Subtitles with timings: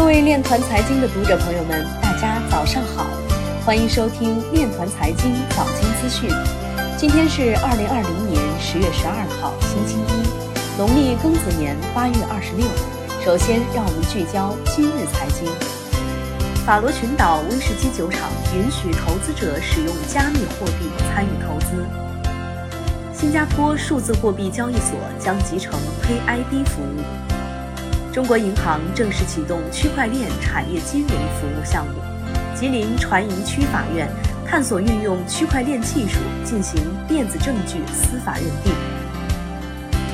[0.00, 3.06] 各位链团财经的读者朋友们，大家早上好，
[3.66, 6.30] 欢迎收听链团财经早间资讯。
[6.96, 12.66] 今天是二零二零年十月十二号，星期一，农历庚子年八月二十六。
[13.22, 15.46] 首先，让我们聚焦今日财经。
[16.64, 21.84] 法罗群岛威士忌酒厂允许投资者使用加密货币参与投资。
[23.12, 27.04] 新加坡数字货币交易所将集成 Pay ID 服务。
[28.12, 31.92] 中国银行正式启动区块链产业金融服务项目。
[32.58, 34.08] 吉林船营区法院
[34.44, 38.72] 探索运用区块链技术进行电子证据司法认定。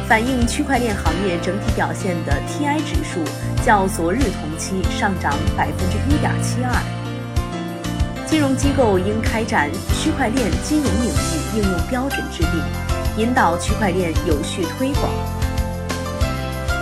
[0.07, 3.21] 反映区块链行业整体表现的 TI 指数
[3.65, 6.71] 较昨日同期上涨百分之一点七二。
[8.27, 15.11] 金融机构应开展区块链金融领域应用标准制定，引导区块链有序推广。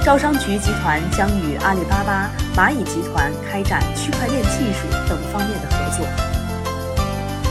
[0.04, 6.06] 招商局集团将与阿里巴巴、蚂蚁集团开展区块链技术等方面的合作。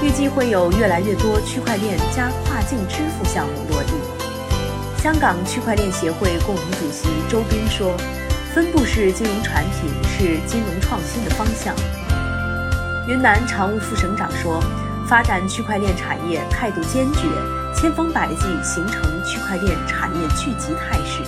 [0.03, 3.93] 预计会有越来越多区块链加跨境支付项目落地。
[5.01, 7.97] 香港区块链协会共同主席周斌说
[8.53, 11.73] ：“分布式金融产品是金融创新的方向。”
[13.09, 14.63] 云南常务副省长说
[15.09, 17.21] ：“发展区块链产业态度坚决，
[17.75, 21.23] 千方百计形成区块链产业聚集态势。”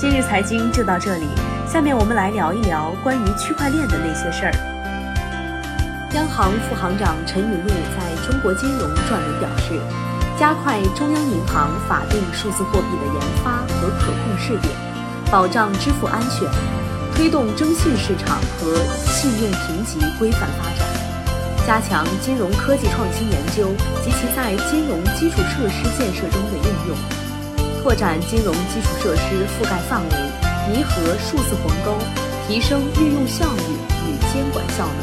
[0.00, 1.26] 今日财经就到这里，
[1.66, 4.54] 下面我们来聊一聊关于区块链的那些事儿。
[6.14, 7.68] 央行副行长陈雨露
[7.98, 9.74] 在中国金融撰文表示，
[10.38, 14.70] 加快中央银行法定数字货币的研发和可控试点，
[15.32, 16.46] 保障支付安全，
[17.16, 20.86] 推动征信市场和信用评级规范发展，
[21.66, 27.27] 加强金融科技创新研究及其在金融基础设施建设中的应用。
[27.88, 30.10] 拓展金融基础设施覆盖范围，
[30.70, 31.96] 弥合数字鸿沟，
[32.46, 33.62] 提升运用效率
[34.04, 34.98] 与监管效能。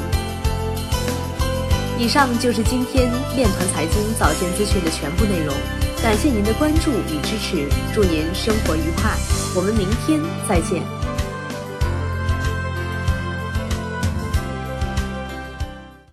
[1.99, 5.51] 以上就是今天链团财经早间资讯的全部内容，
[6.03, 9.09] 感谢您的关注与支持，祝您生活愉快，
[9.55, 10.83] 我们明天再见。